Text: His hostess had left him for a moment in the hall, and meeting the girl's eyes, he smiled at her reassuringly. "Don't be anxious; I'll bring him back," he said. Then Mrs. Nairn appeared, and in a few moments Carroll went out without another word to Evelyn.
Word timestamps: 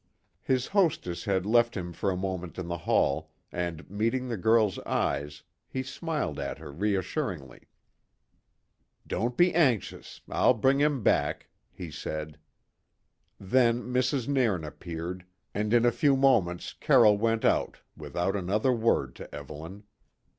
His 0.41 0.65
hostess 0.65 1.25
had 1.25 1.45
left 1.45 1.77
him 1.77 1.93
for 1.93 2.09
a 2.09 2.17
moment 2.17 2.57
in 2.57 2.67
the 2.67 2.79
hall, 2.89 3.29
and 3.51 3.87
meeting 3.87 4.27
the 4.29 4.35
girl's 4.35 4.79
eyes, 4.79 5.43
he 5.67 5.83
smiled 5.83 6.39
at 6.39 6.57
her 6.57 6.71
reassuringly. 6.71 7.67
"Don't 9.05 9.37
be 9.37 9.53
anxious; 9.53 10.21
I'll 10.27 10.55
bring 10.55 10.79
him 10.79 11.03
back," 11.03 11.49
he 11.71 11.91
said. 11.91 12.39
Then 13.39 13.83
Mrs. 13.93 14.27
Nairn 14.27 14.63
appeared, 14.63 15.23
and 15.53 15.71
in 15.71 15.85
a 15.85 15.91
few 15.91 16.17
moments 16.17 16.73
Carroll 16.73 17.19
went 17.19 17.45
out 17.45 17.77
without 17.95 18.35
another 18.35 18.73
word 18.73 19.13
to 19.17 19.35
Evelyn. 19.35 19.83